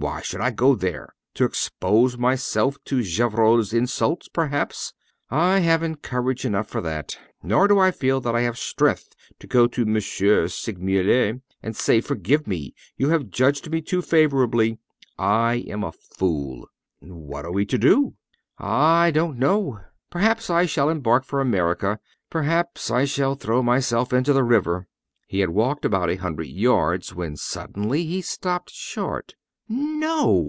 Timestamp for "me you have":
12.48-13.30